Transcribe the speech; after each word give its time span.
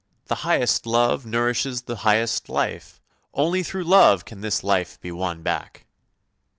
The 0.25 0.35
highest 0.41 0.87
love 0.87 1.27
nourishes 1.27 1.83
the 1.83 1.97
highest 1.97 2.49
life! 2.49 2.99
Only 3.35 3.61
through 3.61 3.83
love 3.83 4.25
can 4.25 4.41
this 4.41 4.63
life 4.63 4.99
be 4.99 5.11
won 5.11 5.43
back! 5.43 5.85